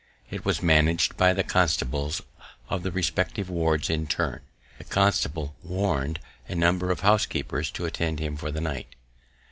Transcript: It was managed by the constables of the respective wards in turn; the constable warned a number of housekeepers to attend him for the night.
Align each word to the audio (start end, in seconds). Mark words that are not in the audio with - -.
It 0.31 0.43
was 0.45 0.63
managed 0.63 1.15
by 1.15 1.31
the 1.31 1.43
constables 1.43 2.23
of 2.69 2.81
the 2.81 2.89
respective 2.91 3.51
wards 3.51 3.87
in 3.87 4.07
turn; 4.07 4.41
the 4.79 4.83
constable 4.83 5.53
warned 5.61 6.17
a 6.49 6.55
number 6.55 6.89
of 6.89 7.01
housekeepers 7.01 7.69
to 7.69 7.85
attend 7.85 8.17
him 8.19 8.35
for 8.35 8.49
the 8.49 8.61
night. 8.61 8.95